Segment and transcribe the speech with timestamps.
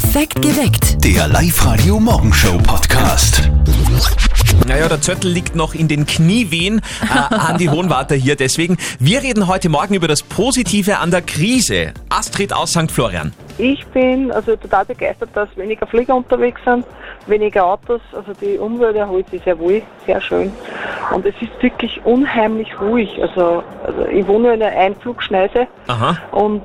[0.00, 1.04] Perfekt geweckt.
[1.04, 3.50] Der Live-Radio Morgenshow Podcast.
[4.68, 6.80] Naja, der Zöttel liegt noch in den Kniewehen.
[7.02, 8.36] Äh, Andi Hohenwarter hier.
[8.36, 11.94] Deswegen, wir reden heute Morgen über das Positive an der Krise.
[12.10, 12.92] Astrid aus St.
[12.92, 13.32] Florian.
[13.58, 16.84] Ich bin also total begeistert, dass weniger Flieger unterwegs sind,
[17.26, 20.52] weniger Autos, also die Umwelt erholt sich sehr wohl, sehr schön.
[21.12, 23.20] Und es ist wirklich unheimlich ruhig.
[23.20, 26.16] Also, also ich wohne in einer Einflugschneise Aha.
[26.30, 26.62] und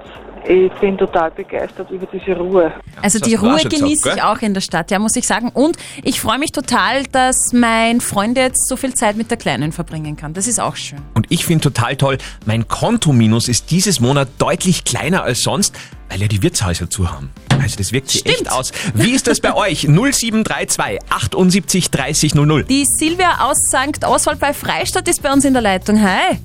[0.48, 2.72] ich bin total begeistert über diese Ruhe.
[3.02, 5.50] Also die Ruhe genieße ich auch in der Stadt, ja, muss ich sagen.
[5.50, 9.72] Und ich freue mich total, dass mein Freund jetzt so viel Zeit mit der Kleinen
[9.72, 10.34] verbringen kann.
[10.34, 11.00] Das ist auch schön.
[11.14, 15.76] Und ich finde total toll, mein Kontominus ist dieses Monat deutlich kleiner als sonst,
[16.10, 17.32] weil ja die Wirtshäuser zu haben.
[17.62, 18.72] Also das wirkt sich echt aus.
[18.94, 19.88] Wie ist das bei euch?
[19.88, 22.64] 0732 78 30 00.
[22.66, 24.06] Die Silvia aus St.
[24.06, 26.02] Oswald bei Freistadt ist bei uns in der Leitung.
[26.02, 26.38] Hi.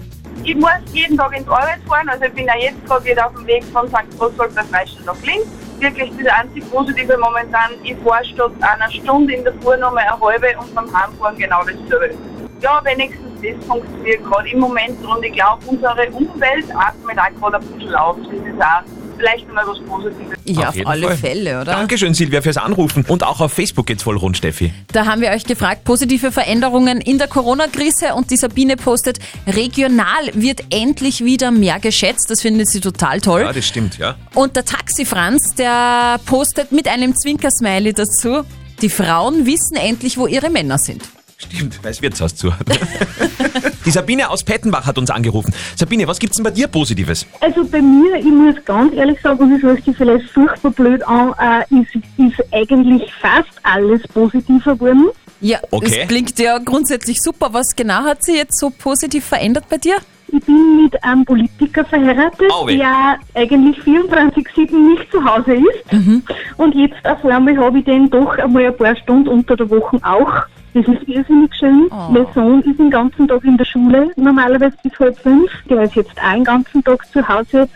[0.44, 3.32] Ich muss jeden Tag ins Arbeit fahren, also ich bin auch jetzt gerade wieder auf
[3.34, 4.04] dem Weg von St.
[4.18, 5.46] Oswald bei Freistadt nach Linz.
[5.78, 10.20] Wirklich das einzig Positive momentan, ich fahre statt einer Stunde in der Früh nochmal eine
[10.20, 12.16] halbe und beim Heimfahren genau dasselbe.
[12.60, 17.56] Ja, wenigstens das funktioniert gerade im Moment und ich glaube, unsere Umwelt atmet auch gerade
[17.58, 18.16] ein bisschen auf.
[18.16, 20.38] Das ist auch vielleicht nochmal was Positives.
[20.44, 21.16] Ja, auf, jeden alle Fall.
[21.16, 21.72] Fälle, oder?
[21.72, 23.04] Dankeschön, Silvia, fürs Anrufen.
[23.06, 24.72] Und auch auf Facebook geht's voll rund, Steffi.
[24.92, 30.30] Da haben wir euch gefragt, positive Veränderungen in der Corona-Krise und die Sabine postet, regional
[30.34, 32.30] wird endlich wieder mehr geschätzt.
[32.30, 33.42] Das findet sie total toll.
[33.42, 34.16] Ja, das stimmt, ja.
[34.34, 38.44] Und der Taxi Franz, der postet mit einem Zwinkersmiley dazu,
[38.80, 41.02] die Frauen wissen endlich, wo ihre Männer sind.
[41.40, 42.66] Stimmt, weil das Wirtshaus zu hat.
[43.86, 45.54] Die Sabine aus Pettenbach hat uns angerufen.
[45.76, 47.24] Sabine, was gibt's denn bei dir Positives?
[47.40, 51.02] Also bei mir, ich muss ganz ehrlich sagen, und das hört sich vielleicht furchtbar blöd
[51.06, 55.10] an, äh, ist, ist eigentlich fast alles positiver geworden.
[55.40, 56.00] Ja, Okay.
[56.00, 57.50] das klingt ja grundsätzlich super.
[57.52, 59.94] Was genau hat sich jetzt so positiv verändert bei dir?
[60.30, 62.76] Ich bin mit einem Politiker verheiratet, Au weh.
[62.78, 66.24] der eigentlich 24-7 nicht zu Hause ist.
[66.58, 69.98] Und jetzt auf einmal habe ich den doch einmal ein paar Stunden unter der Woche
[70.02, 70.32] auch.
[70.78, 71.88] Das ist irrsinnig schön.
[71.90, 72.12] Oh.
[72.12, 75.50] Mein Sohn ist den ganzen Tag in der Schule, normalerweise bis halb fünf.
[75.68, 77.68] Der ist jetzt den ganzen Tag zu Hause.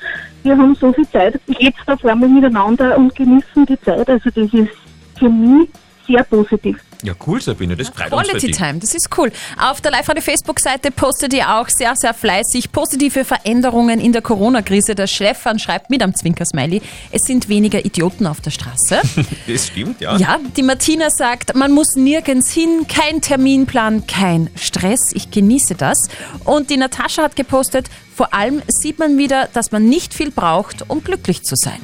[0.45, 4.09] Wir haben so viel Zeit jetzt auf einmal miteinander und genießen die Zeit.
[4.09, 4.71] Also das ist
[5.19, 5.69] für mich
[6.07, 6.79] sehr positiv.
[7.03, 8.53] Ja, cool, Sabine, das freut uns für Quality.
[8.53, 9.33] Time, das ist cool.
[9.59, 14.95] Auf der Live-Radio-Facebook-Seite postet ihr auch sehr, sehr fleißig positive Veränderungen in der Corona-Krise.
[14.95, 16.81] Der Stefan schreibt mit am Zwinkersmiley,
[17.11, 19.01] es sind weniger Idioten auf der Straße.
[19.47, 20.17] Das stimmt, ja.
[20.17, 25.13] Ja, die Martina sagt, man muss nirgends hin, kein Terminplan, kein Stress.
[25.15, 26.09] Ich genieße das.
[26.45, 30.89] Und die Natascha hat gepostet, vor allem sieht man wieder, dass man nicht viel braucht,
[30.89, 31.81] um glücklich zu sein.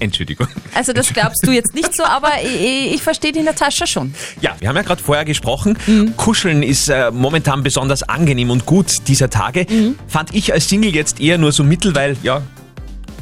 [0.00, 0.48] Entschuldigung.
[0.74, 4.14] Also das glaubst du jetzt nicht so, aber ich, ich verstehe die Natascha schon.
[4.40, 5.78] Ja, wir haben ja gerade vorher gesprochen.
[5.86, 6.16] Mhm.
[6.16, 9.66] Kuscheln ist äh, momentan besonders angenehm und gut dieser Tage.
[9.68, 9.96] Mhm.
[10.08, 12.42] Fand ich als Single jetzt eher nur so mittel, weil, ja,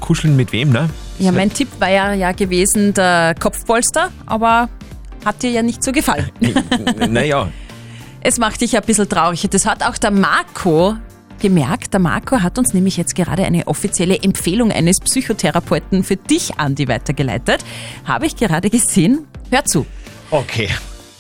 [0.01, 0.89] kuscheln mit wem, ne?
[1.19, 4.69] Ja, mein Tipp war ja, ja gewesen, der Kopfpolster, aber
[5.25, 6.31] hat dir ja nicht so gefallen.
[7.09, 7.49] naja,
[8.21, 9.47] Es macht dich ja ein bisschen traurig.
[9.51, 10.97] Das hat auch der Marco
[11.39, 11.93] gemerkt.
[11.93, 16.89] Der Marco hat uns nämlich jetzt gerade eine offizielle Empfehlung eines Psychotherapeuten für dich, Andi,
[16.89, 17.65] weitergeleitet.
[18.05, 19.27] Habe ich gerade gesehen.
[19.51, 19.87] Hör zu.
[20.31, 20.69] okay.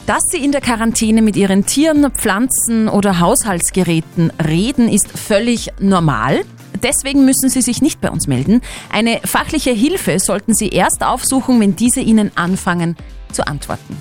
[0.07, 6.47] Dass Sie in der Quarantäne mit Ihren Tieren, Pflanzen oder Haushaltsgeräten reden, ist völlig normal.
[6.83, 8.63] Deswegen müssen Sie sich nicht bei uns melden.
[8.91, 12.97] Eine fachliche Hilfe sollten Sie erst aufsuchen, wenn diese Ihnen anfangen
[13.33, 13.99] zu antworten.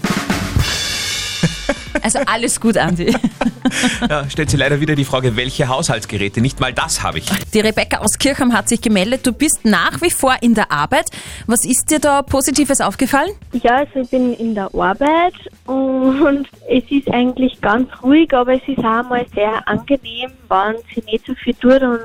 [2.08, 3.14] Also alles gut, Andi.
[4.10, 6.40] Ja, stellt sich leider wieder die Frage, welche Haushaltsgeräte?
[6.40, 7.26] Nicht mal das habe ich.
[7.54, 9.28] Die Rebecca aus Kirchheim hat sich gemeldet.
[9.28, 11.10] Du bist nach wie vor in der Arbeit.
[11.48, 13.32] Was ist dir da Positives aufgefallen?
[13.52, 15.34] Ja, also ich bin in der Arbeit
[15.66, 21.04] und es ist eigentlich ganz ruhig, aber es ist auch mal sehr angenehm, wenn sie
[21.12, 22.00] nicht so viel tut und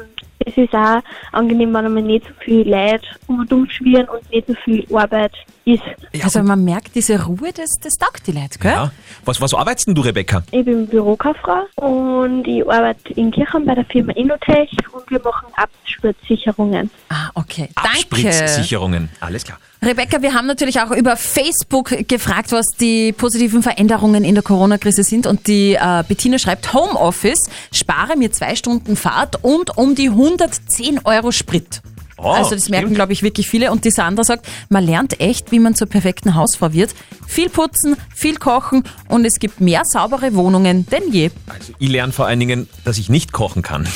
[0.45, 4.49] es ist auch angenehm, wenn man nicht so viel Leid um und schwirren und nicht
[4.49, 5.33] so viel Arbeit
[5.65, 5.83] ist.
[6.23, 8.73] also man merkt diese Ruhe, das, das taugt die Leute, gell?
[8.73, 8.93] Ja.
[9.25, 10.43] Was, was arbeitest denn du, Rebecca?
[10.51, 15.49] Ich bin Bürokauffrau und ich arbeite in Kirchheim bei der Firma Innotech und wir machen
[15.55, 16.91] Absturzsicherungen.
[17.09, 17.69] Ah, okay.
[17.75, 17.89] Danke.
[17.91, 19.09] Abspritzsicherungen.
[19.21, 19.59] Alles klar.
[19.85, 25.03] Rebecca, wir haben natürlich auch über Facebook gefragt, was die positiven Veränderungen in der Corona-Krise
[25.03, 25.27] sind.
[25.27, 31.01] Und die äh, Bettina schreibt, Homeoffice, spare mir zwei Stunden Fahrt und um die 110
[31.05, 31.83] Euro Sprit.
[32.23, 33.73] Oh, also das merken, glaube ich, wirklich viele.
[33.73, 36.95] Und die Sandra sagt, man lernt echt, wie man zur perfekten Hausfrau wird.
[37.27, 41.31] Viel putzen, viel kochen und es gibt mehr saubere Wohnungen denn je.
[41.47, 43.89] Also ich lerne vor allen Dingen, dass ich nicht kochen kann.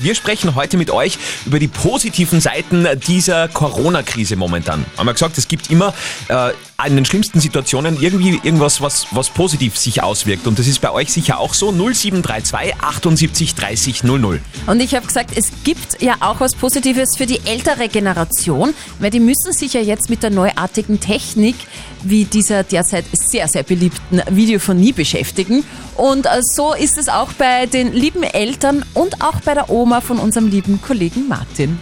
[0.00, 4.84] Wir sprechen heute mit euch über die positiven Seiten dieser Corona-Krise momentan.
[4.96, 5.94] Haben wir gesagt, es gibt immer
[6.28, 6.50] äh,
[6.84, 10.46] in den schlimmsten Situationen irgendwie irgendwas, was, was positiv sich auswirkt.
[10.46, 11.70] Und das ist bei euch sicher auch so.
[11.70, 14.40] 0732 78 30 00.
[14.66, 19.10] Und ich habe gesagt, es gibt ja auch was Positives für die ältere Generation, weil
[19.10, 21.54] die müssen sich ja jetzt mit der neuartigen Technik
[22.02, 25.64] wie dieser derzeit sehr, sehr beliebten Videophonie beschäftigen.
[25.96, 30.00] Und äh, so ist es auch bei den lieben Eltern und auch bei der Oma
[30.00, 31.78] von unserem lieben Kollegen Martin.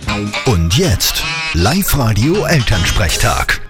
[0.47, 1.23] Und jetzt
[1.55, 3.62] Live-Radio Elternsprechtag.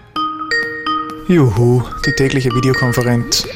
[1.29, 3.47] Juhu, die tägliche Videokonferenz.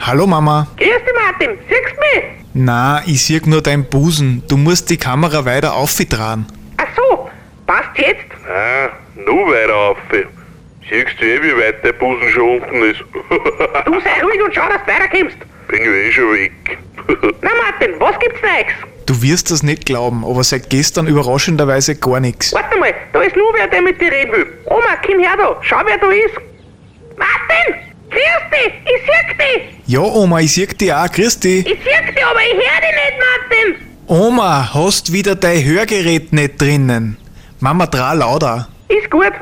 [0.00, 0.66] Hallo Mama.
[0.76, 1.58] Grüß dich, Martin.
[1.68, 2.24] Siehst du mich?
[2.52, 4.42] Na, ich sehe nur deinen Busen.
[4.48, 6.46] Du musst die Kamera weiter aufdrehen.
[6.78, 7.28] Ach so,
[7.66, 8.26] passt jetzt?
[8.48, 8.90] Ah,
[9.24, 9.98] nur weiter auf.
[10.88, 13.00] Siehst du eh, wie weit der Busen schon unten ist?
[13.86, 15.36] Du sei ruhig und schau, dass du weiterkommst.
[15.68, 16.78] Bin ja eh schon weg.
[17.42, 18.89] Na, Martin, was gibt's Neues?
[19.06, 22.52] Du wirst das nicht glauben, aber seit gestern überraschenderweise gar nichts.
[22.52, 24.46] Warte mal, da ist nur wer, der mit dir reden will.
[24.66, 25.56] Oma, komm her da.
[25.62, 26.34] Schau, wer da ist.
[27.16, 27.74] Martin,
[28.10, 28.72] grüß dich.
[28.84, 29.76] Ich sieh dich.
[29.86, 31.10] Ja, Oma, ich sehe dich auch.
[31.10, 31.66] Grüß dich.
[31.66, 33.86] Ich sieh dich, aber ich hör dich nicht, Martin.
[34.06, 37.16] Oma, hast wieder dein Hörgerät nicht drinnen?
[37.58, 38.68] Mama, dreh lauter.
[38.88, 39.32] Ist gut.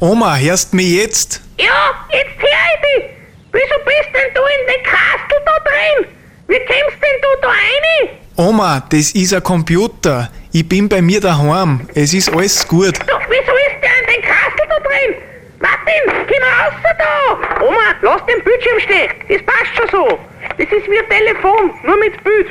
[0.00, 1.40] Oma, hörst mich jetzt?
[1.58, 3.10] Ja, jetzt hör ich dich.
[3.52, 6.12] Wieso bist denn du in den Kastel da drin?
[6.48, 8.08] Wie kommst denn du da rein?
[8.38, 10.28] Oma, das ist ein Computer.
[10.52, 11.88] Ich bin bei mir daheim.
[11.94, 12.98] Es ist alles gut.
[13.08, 15.14] Doch wieso ist der in den Kastel da drin?
[15.58, 17.32] Martin, komm raus da!
[17.64, 19.08] Oma, lass den Bildschirm stehen.
[19.30, 20.18] Das passt schon so.
[20.58, 22.48] Das ist wie ein Telefon, nur mit Bild.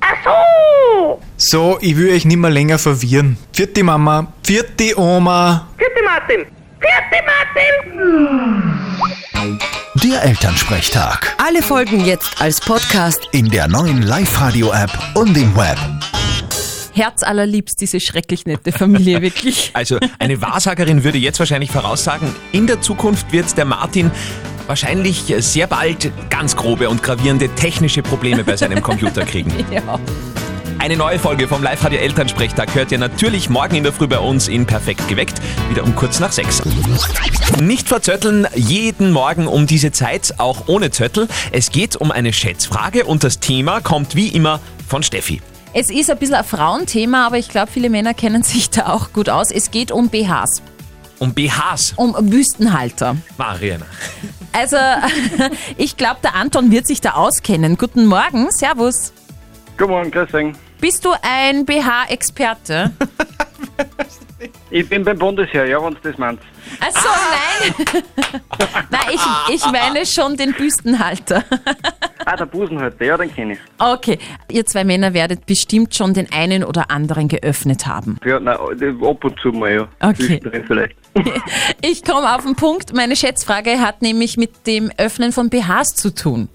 [0.00, 1.22] Ach so!
[1.38, 3.38] So, ich will euch nicht mehr länger verwirren.
[3.54, 5.68] Vierte Mama, vierte Oma.
[5.78, 6.44] Vierte Martin!
[6.80, 7.72] Vierte Martin!
[10.04, 11.34] Der Elternsprechtag.
[11.38, 13.26] Alle Folgen jetzt als Podcast.
[13.32, 15.78] In der neuen Live-Radio-App und im Web.
[16.92, 19.70] Herzallerliebst diese schrecklich nette Familie, wirklich.
[19.74, 24.10] Also eine Wahrsagerin würde jetzt wahrscheinlich voraussagen, in der Zukunft wird der Martin
[24.66, 29.52] wahrscheinlich sehr bald ganz grobe und gravierende technische Probleme bei seinem Computer kriegen.
[29.70, 29.98] Ja.
[30.84, 34.48] Eine neue Folge vom Live-Radio Elternsprechtag hört ihr natürlich morgen in der Früh bei uns
[34.48, 35.40] in Perfekt geweckt,
[35.70, 36.60] wieder um kurz nach sechs.
[37.58, 41.26] Nicht verzötteln, jeden Morgen um diese Zeit, auch ohne Zöttel.
[41.52, 45.40] Es geht um eine Schätzfrage und das Thema kommt wie immer von Steffi.
[45.72, 49.14] Es ist ein bisschen ein Frauenthema, aber ich glaube, viele Männer kennen sich da auch
[49.14, 49.50] gut aus.
[49.50, 50.60] Es geht um BHs,
[51.18, 51.94] Um BHs.
[51.96, 53.16] um Büstenhalter.
[53.38, 53.86] Mariana.
[54.52, 54.76] Also,
[55.78, 57.78] ich glaube, der Anton wird sich da auskennen.
[57.78, 59.14] Guten Morgen, Servus.
[59.78, 60.63] Guten Morgen, dich.
[60.84, 62.92] Bist du ein BH-Experte?
[64.68, 66.42] Ich bin beim Bundesheer, ja, wenn du das meinst.
[66.78, 68.04] Achso, nein.
[68.90, 71.42] nein, ich, ich meine schon den Büstenhalter.
[72.26, 73.58] Ah, der Busenhalter, ja, den kenne ich.
[73.76, 74.18] Okay,
[74.50, 78.18] ihr zwei Männer werdet bestimmt schon den einen oder anderen geöffnet haben.
[78.24, 79.88] Ja, nein, ab und zu mal, ja.
[80.00, 80.40] Okay.
[80.66, 80.96] Vielleicht.
[81.82, 82.94] Ich komme auf den Punkt.
[82.94, 86.48] Meine Schätzfrage hat nämlich mit dem Öffnen von BHs zu tun.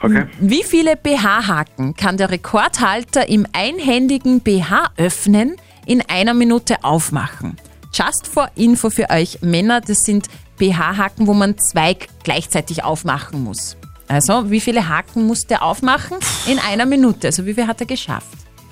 [0.00, 0.26] Okay.
[0.40, 5.56] Wie viele BH-Haken kann der Rekordhalter im einhändigen BH-Öffnen
[5.86, 7.56] in einer Minute aufmachen?
[7.92, 13.76] Just for Info für euch Männer, das sind BH-Haken, wo man zwei gleichzeitig aufmachen muss.
[14.08, 16.18] Also, wie viele Haken muss der aufmachen?
[16.46, 17.28] In einer Minute.
[17.28, 18.26] Also, wie viel hat er geschafft?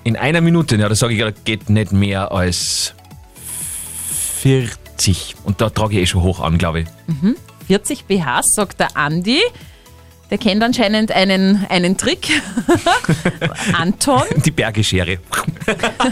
[0.05, 2.95] In einer Minute, ja, da sage ich gerade, geht nicht mehr als
[4.41, 5.35] 40.
[5.45, 6.87] Und da trage ich eh schon hoch an, glaube ich.
[7.67, 9.41] 40 BHs, sagt der Andi.
[10.31, 12.43] Der kennt anscheinend einen, einen Trick.
[13.79, 14.23] Anton.
[14.45, 15.19] Die Bergeschere.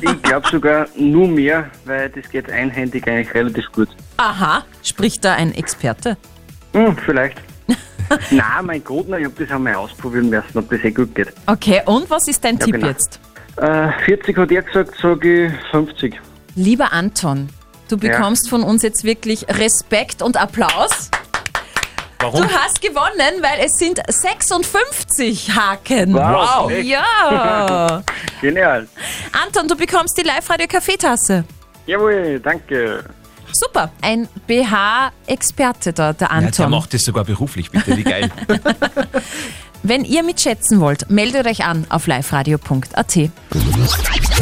[0.00, 3.88] Ich glaube sogar nur mehr, weil das geht einhändig eigentlich relativ gut.
[4.16, 6.16] Aha, spricht da ein Experte.
[6.72, 7.38] Hm, vielleicht.
[8.30, 11.32] Nein, mein Gott, nein, ich habe das einmal ausprobieren müssen, ob das eh gut geht.
[11.46, 12.88] Okay, und was ist dein Ja, Tipp genau.
[12.88, 13.18] jetzt?
[13.56, 16.20] Äh, 40 hat er gesagt, sage ich 50.
[16.54, 17.48] Lieber Anton,
[17.88, 21.10] du bekommst von uns jetzt wirklich Respekt und Applaus.
[22.24, 22.42] Warum?
[22.42, 26.14] Du hast gewonnen, weil es sind 56 Haken.
[26.14, 26.70] Wow.
[26.70, 26.86] echt?
[26.86, 28.02] Ja.
[28.40, 28.88] Genial.
[29.44, 31.44] Anton, du bekommst die Live-Radio-Kaffeetasse.
[31.86, 33.04] Jawohl, danke.
[33.52, 36.70] Super, ein BH-Experte da, der Ja, der Anton.
[36.70, 38.30] macht das sogar beruflich, bitte, wie geil.
[39.86, 43.16] Wenn ihr mitschätzen wollt, meldet euch an auf liveradio.at.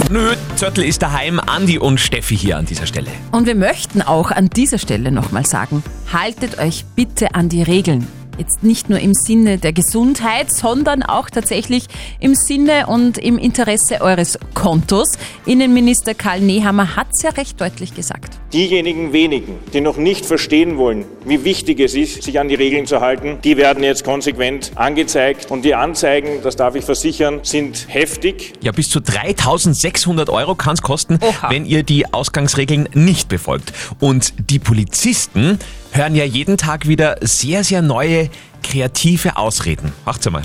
[0.09, 3.11] Nö, Zörtl ist daheim, Andi und Steffi hier an dieser Stelle.
[3.33, 5.83] Und wir möchten auch an dieser Stelle nochmal sagen,
[6.13, 8.07] haltet euch bitte an die Regeln.
[8.43, 11.85] Jetzt nicht nur im Sinne der Gesundheit, sondern auch tatsächlich
[12.19, 15.13] im Sinne und im Interesse eures Kontos.
[15.47, 18.41] Innenminister Karl Nehammer hat es ja recht deutlich gesagt.
[18.53, 22.85] Diejenigen wenigen, die noch nicht verstehen wollen, wie wichtig es ist, sich an die Regeln
[22.85, 25.49] zu halten, die werden jetzt konsequent angezeigt.
[25.53, 28.55] Und die Anzeigen, das darf ich versichern, sind heftig.
[28.61, 31.49] Ja, bis zu 3600 Euro kann es kosten, Oha.
[31.49, 33.73] wenn ihr die Ausgangsregeln nicht befolgt.
[34.01, 35.61] Und die Polizisten
[35.93, 38.31] hören ja jeden Tag wieder sehr, sehr neue
[38.63, 39.93] kreative Ausreden.
[40.05, 40.43] Macht's einmal.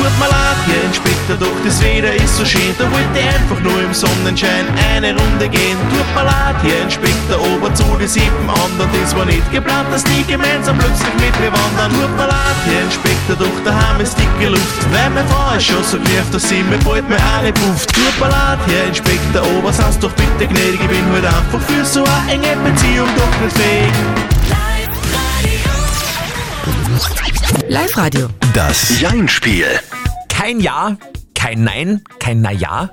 [0.00, 2.74] Tut mir leid, hier Inspektor, doch das Wetter ist so schön.
[2.78, 4.64] Da wollte ich einfach nur im Sonnenschein
[4.96, 5.76] eine Runde gehen.
[5.92, 8.88] Tut mir leid, hier Inspektor, aber zu die sieben anderen.
[8.96, 11.92] Das war nicht geplant, dass die gemeinsam plötzlich mit mir wandern.
[11.92, 14.80] Tut mir leid, hier Inspektor, doch daheim ist dicke Luft.
[14.90, 17.92] Weil meine Frau ist schon so genervt, dass sie mir bald mir eine pufft.
[17.92, 20.80] Tut mir leid, Herr Inspektor, aber seid doch bitte gnädig.
[20.80, 23.92] Ich bin halt einfach für so eine enge Beziehung doch nicht fähig.
[27.68, 28.28] Live-Radio.
[28.54, 29.66] Das Jein-Spiel.
[30.28, 30.96] Kein Ja,
[31.34, 32.90] kein Nein, kein Naja.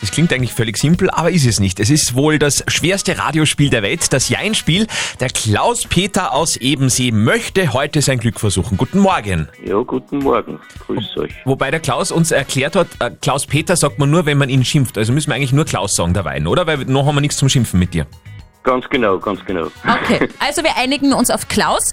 [0.00, 1.80] Das klingt eigentlich völlig simpel, aber ist es nicht.
[1.80, 4.86] Es ist wohl das schwerste Radiospiel der Welt, das Jein-Spiel.
[5.20, 8.76] Der Klaus-Peter aus Ebensee möchte heute sein Glück versuchen.
[8.76, 9.48] Guten Morgen.
[9.64, 10.58] Ja, guten Morgen.
[10.86, 11.34] Grüß euch.
[11.44, 14.98] Wobei der Klaus uns erklärt hat, äh, Klaus-Peter sagt man nur, wenn man ihn schimpft.
[14.98, 16.66] Also müssen wir eigentlich nur Klaus sagen dabei, oder?
[16.66, 18.06] Weil noch haben wir nichts zum Schimpfen mit dir.
[18.64, 19.68] Ganz genau, ganz genau.
[19.84, 21.92] Okay, also wir einigen uns auf Klaus.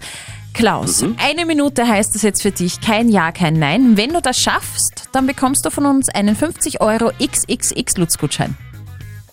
[0.53, 1.15] Klaus, Mhm.
[1.19, 2.81] eine Minute heißt das jetzt für dich.
[2.81, 3.95] Kein Ja, kein Nein.
[3.97, 8.57] Wenn du das schaffst, dann bekommst du von uns einen 50 Euro XXX-Lutz-Gutschein.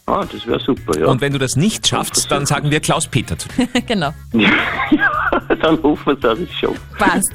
[0.06, 1.06] Ah, das wäre super, ja.
[1.06, 3.66] Und wenn du das nicht schaffst, dann sagen wir Klaus-Peter zu dir.
[3.86, 4.12] genau.
[5.60, 6.76] Dann hoffen wir, dass ich schaffe.
[6.98, 7.32] Passt.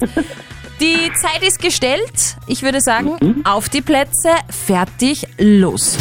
[0.79, 2.37] Die Zeit ist gestellt.
[2.47, 3.45] Ich würde sagen, Mhm.
[3.45, 5.97] auf die Plätze, fertig, los.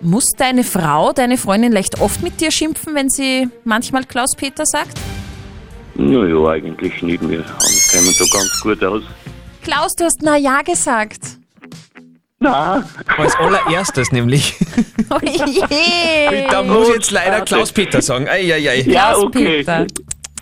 [0.00, 4.98] Muss deine Frau, deine Freundin leicht oft mit dir schimpfen, wenn sie manchmal Klaus-Peter sagt?
[5.98, 7.20] Naja, eigentlich nicht.
[7.28, 9.02] Wir kommen da ganz gut aus.
[9.62, 11.20] Klaus, du hast na ja gesagt.
[12.40, 12.84] Na.
[13.16, 14.54] Als allererstes nämlich.
[15.10, 16.46] Oh je.
[16.50, 18.28] Da muss ich jetzt leider Klaus-Peter sagen.
[18.28, 18.82] Eieiei.
[18.82, 19.62] Ja, okay.
[19.64, 19.86] Klaus-Peter.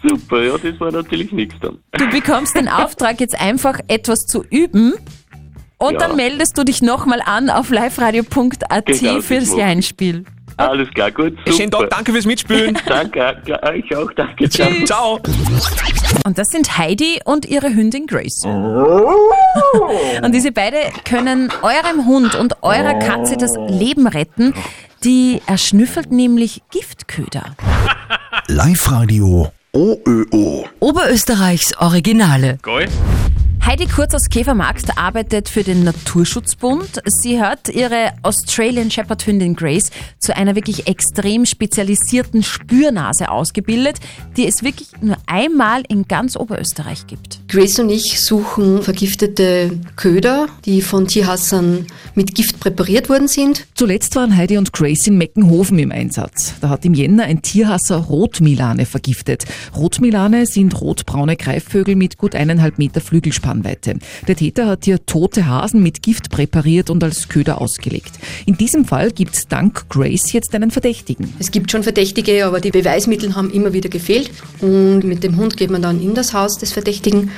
[0.02, 1.78] Super, ja, das war natürlich nichts dann.
[1.92, 4.94] Du bekommst den Auftrag, jetzt einfach etwas zu üben.
[5.78, 5.98] Und Ja.
[6.00, 9.62] dann meldest du dich nochmal an auf liveradio.at Genau, das fürs mach ich.
[9.62, 10.25] Einspiel.
[10.58, 11.36] Alles klar, gut.
[11.38, 11.52] Super.
[11.52, 12.78] Schönen Tag, danke fürs Mitspielen.
[12.86, 14.48] danke, euch auch, danke.
[14.48, 14.84] Tschüss.
[14.86, 15.20] Ciao.
[16.25, 18.44] Und das sind Heidi und ihre Hündin Grace.
[18.44, 24.54] Und diese beide können eurem Hund und eurer Katze das Leben retten.
[25.04, 27.54] Die erschnüffelt nämlich Giftköder.
[28.48, 30.66] Live-Radio OÖO.
[30.80, 32.58] Oberösterreichs Originale.
[32.62, 32.88] Geil.
[33.66, 37.00] Heidi Kurz aus Käfermarkt arbeitet für den Naturschutzbund.
[37.04, 43.99] Sie hat ihre Australian Shepherd Hündin Grace zu einer wirklich extrem spezialisierten Spürnase ausgebildet,
[44.37, 47.40] die es wirklich nur einmal in ganz Oberösterreich gibt.
[47.49, 53.66] Grace und ich suchen vergiftete Köder, die von Tierhassern mit Gift präpariert worden sind.
[53.75, 56.54] Zuletzt waren Heidi und Grace in Meckenhofen im Einsatz.
[56.61, 59.44] Da hat im Jänner ein Tierhasser Rotmilane vergiftet.
[59.75, 63.00] Rotmilane sind rotbraune Greifvögel mit gut eineinhalb Meter
[63.56, 63.98] Flügelspannweite.
[64.28, 68.12] Der Täter hat hier tote Hasen mit Gift präpariert und als Köder ausgelegt.
[68.46, 71.32] In diesem Fall gibt's dank Grace jetzt einen Verdächtigen.
[71.38, 74.30] Es gibt schon Verdächtige, aber die Beweismittel haben immer wieder gefehlt.
[74.60, 77.30] Und mit dem Hund geht man dann in das Haus des Verdächtigen.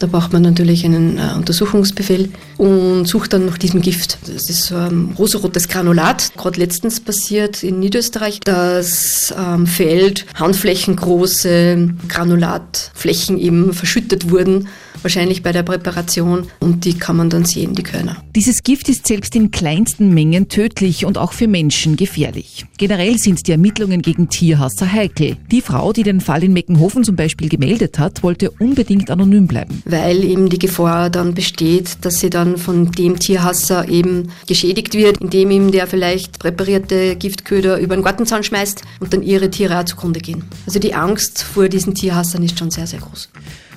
[0.00, 2.28] Da braucht man natürlich einen äh, Untersuchungsbefehl
[2.58, 4.18] und sucht dann nach diesem Gift.
[4.26, 6.32] Das ist ein rosarotes Granulat.
[6.36, 14.68] Gerade letztens passiert in Niederösterreich, dass am Feld handflächengroße Granulatflächen eben verschüttet wurden,
[15.04, 16.46] wahrscheinlich bei der Präparation.
[16.60, 18.16] Und die kann man dann sehen, die Körner.
[18.34, 22.64] Dieses Gift ist selbst in kleinsten Mengen tödlich und auch für Menschen gefährlich.
[22.78, 25.36] Generell sind die Ermittlungen gegen Tierhasser heikel.
[25.50, 29.82] Die Frau, die den Fall in Meckenhofen zum Beispiel gemeldet hat, wollte unbedingt anonym bleiben.
[29.84, 35.18] weil eben die Gefahr dann besteht, dass sie dann von dem Tierhasser eben geschädigt wird,
[35.18, 39.84] indem ihm der vielleicht präparierte Giftköder über den Gartenzaun schmeißt und dann ihre Tiere auch
[39.84, 40.44] zugrunde gehen.
[40.66, 43.28] Also die Angst vor diesen Tierhassern ist schon sehr, sehr groß.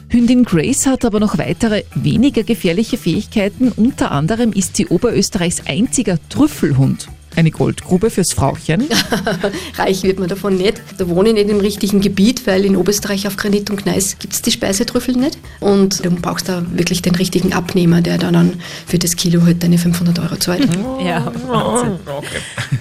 [0.10, 3.72] Hündin Grace hat aber noch weitere weniger gefährliche Fähigkeiten.
[3.72, 7.10] Unter anderem ist sie Oberösterreichs einziger Trüffelhund.
[7.38, 8.90] Eine Goldgrube fürs Frauchen.
[9.78, 10.82] Reich wird man davon nicht.
[10.98, 14.34] Da wohne ich nicht im richtigen Gebiet, weil in Oberösterreich auf Granit und Gneis gibt
[14.34, 15.38] es die Speisetrüffel nicht.
[15.60, 19.62] Und du brauchst da wirklich den richtigen Abnehmer, der dann, dann für das Kilo halt
[19.62, 20.68] deine 500 Euro zahlt.
[21.00, 22.00] Ja, Wahnsinn.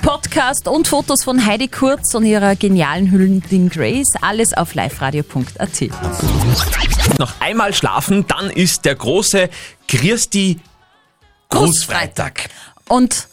[0.00, 5.82] Podcast und Fotos von Heidi Kurz und ihrer genialen Hündin Grace, alles auf liveradio.at.
[7.18, 9.50] Noch einmal schlafen, dann ist der große
[9.86, 10.60] Christi
[11.50, 12.48] Großfreitag.
[12.88, 13.28] Und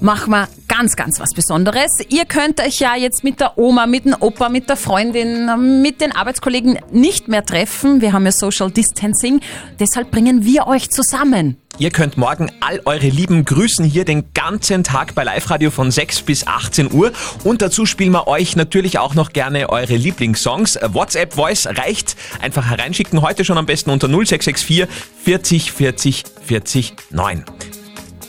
[0.00, 2.00] machen wir ganz, ganz was Besonderes.
[2.08, 6.00] Ihr könnt euch ja jetzt mit der Oma, mit dem Opa, mit der Freundin, mit
[6.00, 8.00] den Arbeitskollegen nicht mehr treffen.
[8.00, 9.40] Wir haben ja Social Distancing.
[9.78, 11.56] Deshalb bringen wir euch zusammen.
[11.78, 15.90] Ihr könnt morgen all eure Lieben grüßen hier den ganzen Tag bei Live Radio von
[15.90, 17.12] 6 bis 18 Uhr.
[17.42, 20.78] Und dazu spielen wir euch natürlich auch noch gerne eure Lieblingssongs.
[20.92, 22.16] WhatsApp Voice reicht.
[22.40, 23.22] Einfach hereinschicken.
[23.22, 24.86] Heute schon am besten unter 0664
[25.24, 27.44] 40 40 40 9.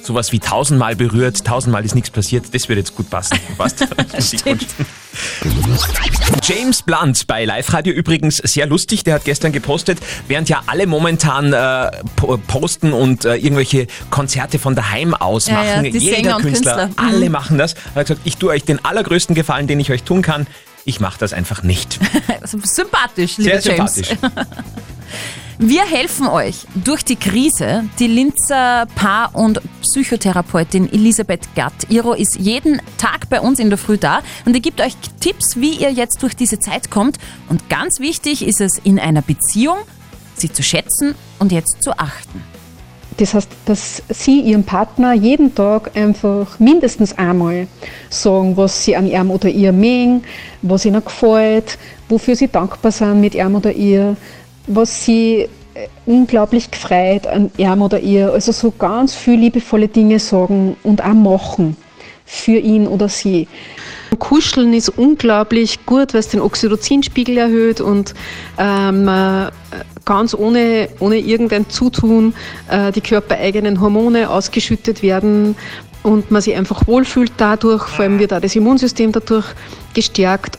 [0.05, 3.37] sowas wie tausendmal berührt, tausendmal ist nichts passiert, das würde jetzt gut passen.
[3.57, 3.85] Passt.
[6.43, 9.03] James Blunt bei Live Radio übrigens sehr lustig.
[9.03, 14.59] Der hat gestern gepostet, während ja alle momentan äh, po- posten und äh, irgendwelche Konzerte
[14.59, 15.91] von daheim aus Ja, ja, machen.
[15.91, 16.87] die Jeder Künstler, Künstler.
[16.87, 16.93] Mhm.
[17.15, 17.73] alle machen das.
[17.93, 20.47] Er hat gesagt, ich tue euch den allergrößten Gefallen, den ich euch tun kann.
[20.83, 21.99] Ich mache das einfach nicht.
[22.43, 23.95] Sympathisch, lieber Sehr James.
[23.95, 24.17] sympathisch.
[25.57, 27.85] Wir helfen euch durch die Krise.
[27.99, 33.97] Die Linzer Paar- und Psychotherapeutin Elisabeth Gatt-Iro ist jeden Tag bei uns in der Früh
[33.97, 37.19] da und die gibt euch Tipps, wie ihr jetzt durch diese Zeit kommt.
[37.47, 39.77] Und ganz wichtig ist es in einer Beziehung,
[40.35, 42.43] sie zu schätzen und jetzt zu achten.
[43.15, 47.67] Das heißt, dass Sie Ihrem Partner jeden Tag einfach mindestens einmal
[48.09, 50.23] sagen, was Sie an ihm oder ihr mögen,
[50.61, 51.77] was Ihnen gefällt,
[52.09, 54.17] wofür Sie dankbar sind mit ihm oder ihr,
[54.67, 58.31] was Sie äh, unglaublich gefreut an ihm oder ihr.
[58.31, 61.75] Also so ganz viele liebevolle Dinge sagen und auch machen
[62.25, 63.47] für ihn oder sie.
[64.17, 68.13] Kuscheln ist unglaublich gut, weil es den Oxytocinspiegel erhöht und
[68.57, 69.51] ähm, äh,
[70.05, 72.33] ganz ohne, ohne irgendein Zutun
[72.69, 75.55] äh, die körpereigenen Hormone ausgeschüttet werden
[76.03, 79.47] und man sich einfach wohlfühlt dadurch, vor allem wird auch das Immunsystem dadurch
[79.93, 80.57] gestärkt.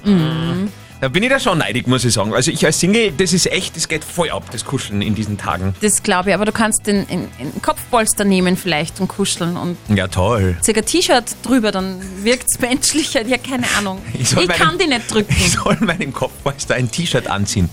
[0.99, 2.33] Da bin ich da schon neidig, muss ich sagen.
[2.35, 5.37] Also ich als Single, das ist echt, das geht voll ab, das Kuscheln in diesen
[5.37, 5.75] Tagen.
[5.83, 9.77] Das glaube ich, aber du kannst den, den, den Kopfpolster nehmen vielleicht und kuscheln und
[9.95, 10.57] Ja, toll.
[10.63, 13.27] zieh ein T-Shirt drüber, dann wirkt es menschlicher.
[13.27, 14.01] Ja, keine Ahnung.
[14.19, 15.35] Ich soll meinen- kann die nicht drücken.
[15.39, 17.69] Ich soll meinem Kopfmeister ein T-Shirt anziehen.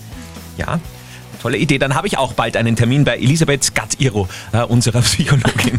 [0.58, 0.78] Ja,
[1.42, 1.78] tolle Idee.
[1.78, 5.78] Dann habe ich auch bald einen Termin bei Elisabeth Gatt-Iro, äh, unserer Psychologin.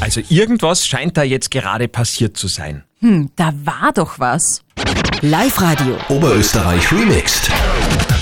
[0.00, 2.84] also irgendwas scheint da jetzt gerade passiert zu sein.
[3.02, 4.60] Hm, da war doch was.
[5.22, 5.96] Live-Radio.
[6.10, 7.50] Oberösterreich remixed.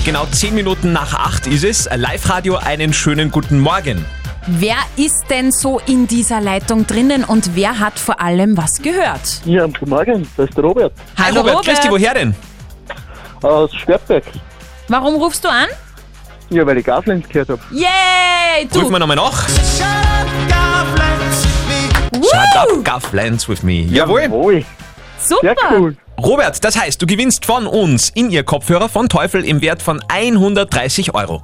[0.05, 1.89] Genau 10 Minuten nach 8 ist es.
[1.93, 4.05] Live-Radio, einen schönen guten Morgen.
[4.47, 9.41] Wer ist denn so in dieser Leitung drinnen und wer hat vor allem was gehört?
[9.43, 10.93] Ja, guten Morgen, das ist der Robert.
[11.17, 12.33] Hi Robert, grüß dich, woher denn?
[13.41, 14.23] Aus Schwertberg.
[14.87, 15.67] Warum rufst du an?
[16.51, 17.61] Ja, weil ich Gaslens gehört habe.
[17.71, 18.65] Yay!
[18.71, 18.79] Du!
[18.79, 19.45] Rufen wir nochmal nach.
[22.23, 23.81] Shut up, Gafflands with me.
[23.83, 24.63] Jawohl.
[25.19, 25.55] Super!
[25.77, 25.97] cool.
[26.21, 30.01] Robert, das heißt, du gewinnst von uns in ihr Kopfhörer von Teufel im Wert von
[30.09, 31.41] 130 Euro.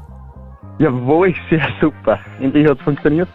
[0.79, 2.19] Jawohl, sehr super.
[2.41, 3.29] Endlich hat es funktioniert.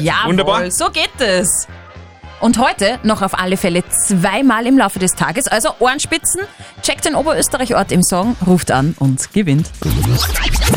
[0.00, 0.70] Jawohl, Wunderbar.
[0.70, 1.68] so geht es.
[2.40, 5.46] Und heute noch auf alle Fälle zweimal im Laufe des Tages.
[5.46, 6.40] Also Ohrenspitzen,
[6.82, 9.70] checkt den Oberösterreich-Ort im Song, ruft an und gewinnt.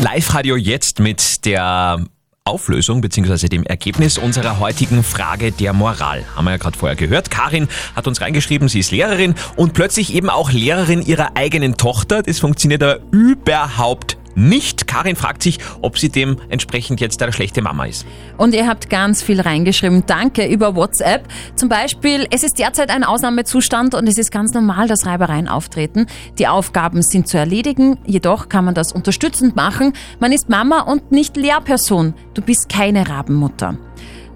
[0.00, 2.04] Live-Radio jetzt mit der
[2.46, 3.48] Auflösung bzw.
[3.48, 6.26] dem Ergebnis unserer heutigen Frage der Moral.
[6.36, 7.30] Haben wir ja gerade vorher gehört.
[7.30, 12.22] Karin hat uns reingeschrieben, sie ist Lehrerin und plötzlich eben auch Lehrerin ihrer eigenen Tochter.
[12.22, 14.86] Das funktioniert aber überhaupt nicht.
[14.86, 18.06] Karin fragt sich, ob sie dementsprechend jetzt eine schlechte Mama ist.
[18.36, 20.04] Und ihr habt ganz viel reingeschrieben.
[20.06, 21.26] Danke über WhatsApp.
[21.56, 26.06] Zum Beispiel, es ist derzeit ein Ausnahmezustand und es ist ganz normal, dass Reibereien auftreten.
[26.38, 29.92] Die Aufgaben sind zu erledigen, jedoch kann man das unterstützend machen.
[30.20, 32.14] Man ist Mama und nicht Lehrperson.
[32.34, 33.78] Du bist keine Rabenmutter.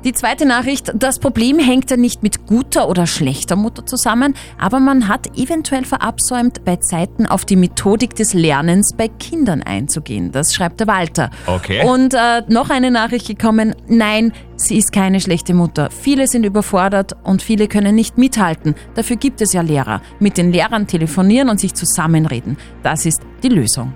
[0.05, 4.79] Die zweite Nachricht, das Problem hängt ja nicht mit guter oder schlechter Mutter zusammen, aber
[4.79, 10.31] man hat eventuell verabsäumt, bei Zeiten auf die Methodik des Lernens bei Kindern einzugehen.
[10.31, 11.31] Das schreibt der Walter.
[11.47, 11.85] Okay.
[11.85, 15.91] Und äh, noch eine Nachricht gekommen, nein, sie ist keine schlechte Mutter.
[15.91, 18.77] Viele sind überfordert und viele können nicht mithalten.
[18.95, 20.01] Dafür gibt es ja Lehrer.
[20.21, 22.57] Mit den Lehrern telefonieren und sich zusammenreden.
[22.85, 23.93] Das ist die Lösung.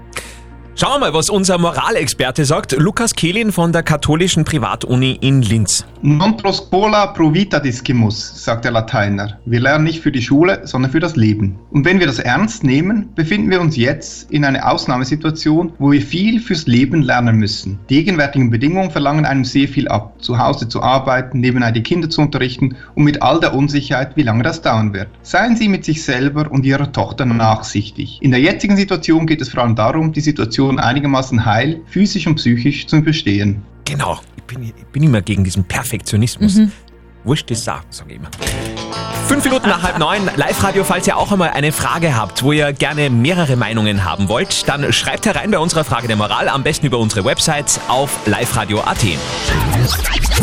[0.74, 2.72] Schauen wir mal, was unser Moralexperte sagt.
[2.72, 5.84] Lukas Kehlin von der katholischen Privatuni in Linz.
[6.00, 9.38] Non pro scola pro vita discimus, sagt der Lateiner.
[9.44, 11.58] Wir lernen nicht für die Schule, sondern für das Leben.
[11.70, 16.00] Und wenn wir das ernst nehmen, befinden wir uns jetzt in einer Ausnahmesituation, wo wir
[16.00, 17.78] viel fürs Leben lernen müssen.
[17.90, 20.14] Die gegenwärtigen Bedingungen verlangen einem sehr viel ab.
[20.22, 24.22] Zu Hause zu arbeiten, nebenbei die Kinder zu unterrichten und mit all der Unsicherheit, wie
[24.22, 25.08] lange das dauern wird.
[25.20, 28.18] Seien Sie mit sich selber und Ihrer Tochter nachsichtig.
[28.22, 32.36] In der jetzigen Situation geht es vor allem darum, die Situation einigermaßen heil, physisch und
[32.36, 33.62] psychisch zu überstehen.
[33.84, 36.56] Genau, ich bin, ich bin immer gegen diesen Perfektionismus.
[36.56, 36.72] Mhm.
[37.24, 38.30] Wurscht ist Sache, sage ich immer.
[39.28, 42.72] Fünf Minuten nach halb neun, Live-Radio, falls ihr auch einmal eine Frage habt, wo ihr
[42.72, 46.86] gerne mehrere Meinungen haben wollt, dann schreibt herein bei unserer Frage der Moral, am besten
[46.86, 49.04] über unsere Website auf liveradio.at.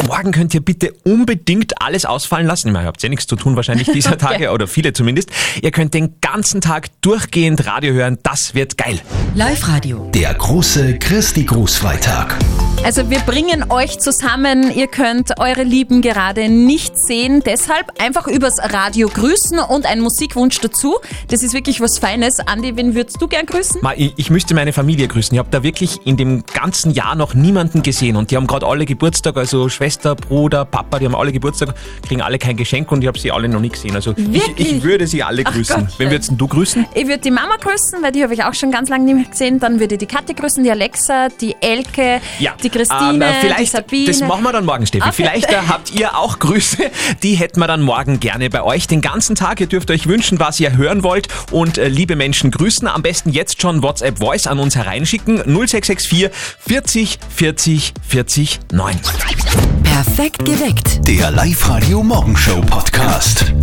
[0.07, 2.69] Morgen könnt ihr bitte unbedingt alles ausfallen lassen.
[2.69, 5.29] Ich meine, ihr habt ja nichts zu tun wahrscheinlich dieser Tage oder viele zumindest.
[5.61, 8.99] Ihr könnt den ganzen Tag durchgehend Radio hören, das wird geil.
[9.35, 10.09] Live-Radio.
[10.13, 12.35] Der große Christi Grußfreitag.
[12.83, 14.71] Also wir bringen euch zusammen.
[14.71, 17.43] Ihr könnt eure Lieben gerade nicht sehen.
[17.45, 20.97] Deshalb einfach übers Radio grüßen und ein Musikwunsch dazu.
[21.27, 22.39] Das ist wirklich was Feines.
[22.39, 23.81] Andi, wen würdest du gern grüßen?
[23.81, 25.33] Ma, ich, ich müsste meine Familie grüßen.
[25.33, 28.65] Ich habe da wirklich in dem ganzen Jahr noch niemanden gesehen und die haben gerade
[28.65, 31.73] alle Geburtstag, also Schwester, Bruder, Papa, die haben alle Geburtstag,
[32.07, 33.95] kriegen alle kein Geschenk und ich habe sie alle noch nicht gesehen.
[33.95, 34.71] Also ich, Wirklich?
[34.73, 35.75] ich würde sie alle grüßen.
[35.87, 35.93] Gott.
[35.99, 36.85] Wen würdest du grüßen?
[36.93, 39.25] Ich würde die Mama grüßen, weil die habe ich auch schon ganz lange nicht mehr
[39.25, 39.59] gesehen.
[39.59, 42.53] Dann würde ich die Kathi grüßen, die Alexa, die Elke, Ja.
[42.61, 44.05] die Christine, Ähm, vielleicht, die Sabine.
[44.07, 45.03] Das machen wir dann morgen, Steffi.
[45.03, 45.13] Okay.
[45.15, 46.77] Vielleicht äh, habt ihr auch Grüße.
[47.23, 48.87] Die hätten wir dann morgen gerne bei euch.
[48.87, 49.61] Den ganzen Tag.
[49.61, 51.27] Ihr dürft euch wünschen, was ihr hören wollt.
[51.51, 52.87] Und äh, liebe Menschen grüßen.
[52.87, 55.37] Am besten jetzt schon WhatsApp Voice an uns hereinschicken.
[55.37, 58.99] 0664 40 40 40 9.
[59.83, 61.07] Perfekt geweckt.
[61.07, 63.53] Der Live-Radio Morgenshow Podcast.